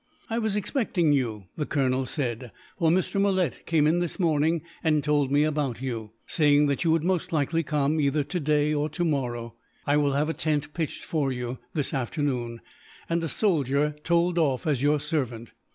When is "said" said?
2.07-2.51